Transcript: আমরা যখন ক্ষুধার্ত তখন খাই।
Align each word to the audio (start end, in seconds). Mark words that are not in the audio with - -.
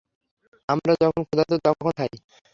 আমরা 0.69 0.93
যখন 1.01 1.21
ক্ষুধার্ত 1.23 1.51
তখন 1.65 1.89
খাই। 1.97 2.11